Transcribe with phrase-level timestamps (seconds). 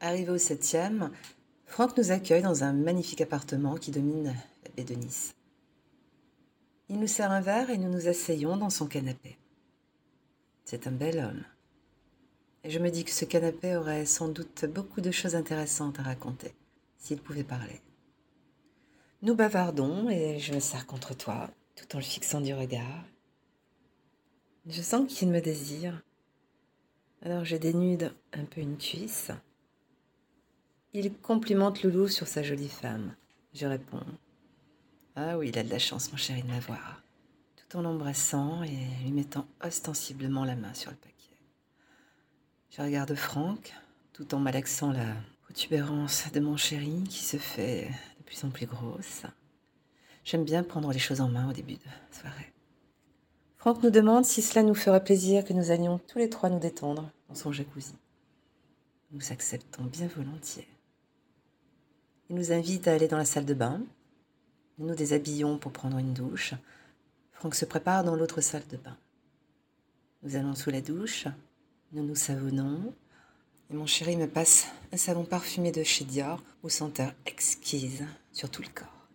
[0.00, 1.10] Arrivé au septième,
[1.66, 5.34] Franck nous accueille dans un magnifique appartement qui domine la baie de Nice.
[6.88, 9.36] Il nous sert un verre et nous nous asseyons dans son canapé.
[10.64, 11.44] C'est un bel homme.
[12.62, 16.04] Et je me dis que ce canapé aurait sans doute beaucoup de choses intéressantes à
[16.04, 16.54] raconter,
[16.96, 17.80] s'il pouvait parler.
[19.22, 23.04] Nous bavardons et je me serre contre toi, tout en le fixant du regard.
[24.66, 26.02] Je sens qu'il me désire.
[27.22, 29.32] Alors je dénude un peu une cuisse.
[30.94, 33.14] Il complimente Loulou sur sa jolie femme.
[33.52, 34.06] Je réponds.
[35.16, 37.02] Ah oui, il a de la chance, mon chéri, de m'avoir.
[37.56, 41.14] Tout en l'embrassant et lui mettant ostensiblement la main sur le paquet.
[42.70, 43.74] Je regarde Franck,
[44.14, 48.66] tout en malaxant la protubérance de mon chéri qui se fait de plus en plus
[48.66, 49.24] grosse.
[50.24, 52.52] J'aime bien prendre les choses en main au début de soirée.
[53.58, 56.60] Franck nous demande si cela nous ferait plaisir que nous allions tous les trois nous
[56.60, 57.94] détendre dans son jacuzzi.
[59.10, 60.68] Nous acceptons bien volontiers.
[62.30, 63.80] Il nous invite à aller dans la salle de bain.
[64.78, 66.54] Nous nous déshabillons pour prendre une douche.
[67.32, 68.96] Franck se prépare dans l'autre salle de bain.
[70.22, 71.26] Nous allons sous la douche.
[71.92, 72.92] Nous nous savonnons.
[73.70, 78.50] Et mon chéri me passe un savon parfumé de chez Dior aux senteurs exquises sur
[78.50, 79.08] tout le corps.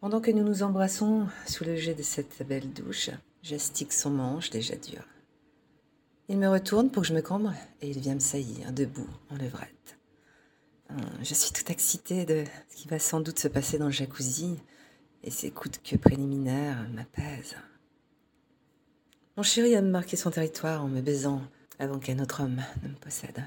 [0.00, 3.10] Pendant que nous nous embrassons sous le jet de cette belle douche,
[3.42, 5.04] j'astique son manche déjà dur.
[6.28, 9.36] Il me retourne pour que je me cambre et il vient me saillir debout en
[9.36, 9.99] levrette.
[10.90, 13.92] Euh, je suis toute excitée de ce qui va sans doute se passer dans le
[13.92, 14.58] jacuzzi
[15.22, 17.56] et ces coups de queue préliminaires m'apaisent.
[19.36, 21.42] Mon chéri aime marquer son territoire en me baisant
[21.78, 23.44] avant qu'un autre homme ne me possède.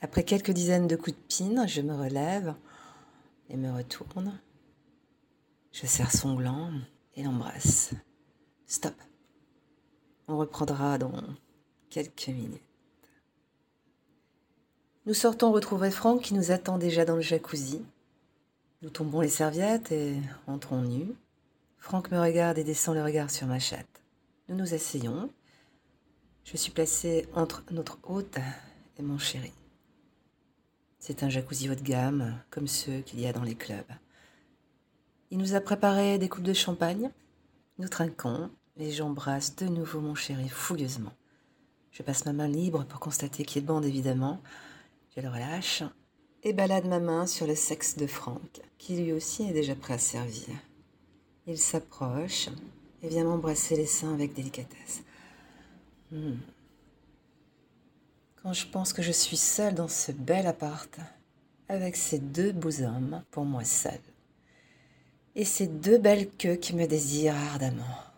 [0.00, 2.54] Après quelques dizaines de coups de pine, je me relève
[3.48, 4.38] et me retourne.
[5.72, 6.72] Je serre son gland
[7.16, 7.94] et l'embrasse.
[8.66, 8.94] Stop.
[10.28, 11.12] On reprendra dans
[11.90, 12.71] quelques minutes.
[15.04, 17.82] Nous sortons retrouver Franck qui nous attend déjà dans le jacuzzi.
[18.82, 20.14] Nous tombons les serviettes et
[20.46, 21.12] entrons nus.
[21.78, 24.00] Franck me regarde et descend le regard sur ma chatte.
[24.48, 25.28] Nous nous asseyons.
[26.44, 28.38] Je suis placée entre notre hôte
[28.96, 29.52] et mon chéri.
[31.00, 33.82] C'est un jacuzzi haut de gamme, comme ceux qu'il y a dans les clubs.
[35.32, 37.10] Il nous a préparé des coupes de champagne.
[37.78, 41.12] Nous trinquons et j'embrasse de nouveau mon chéri fougueusement.
[41.90, 44.40] Je passe ma main libre pour constater qu'il bande évidemment.
[45.14, 45.82] Je le relâche
[46.42, 49.94] et balade ma main sur le sexe de Franck, qui lui aussi est déjà prêt
[49.94, 50.54] à servir.
[51.46, 52.48] Il s'approche
[53.02, 55.02] et vient m'embrasser les seins avec délicatesse.
[56.10, 56.36] Hmm.
[58.42, 60.98] Quand je pense que je suis seule dans ce bel appart,
[61.68, 64.00] avec ces deux beaux hommes, pour moi seule,
[65.34, 68.11] et ces deux belles queues qui me désirent ardemment.